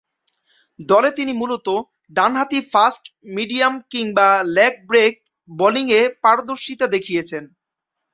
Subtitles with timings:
[0.79, 1.75] দলে তিনি মূলতঃ
[2.13, 5.13] ডানহাতি ফাস্ট-মিডিয়াম কিংবা লেগ ব্রেক
[5.49, 7.43] বোলিংয়ে পারদর্শীতা দেখিয়েছেন।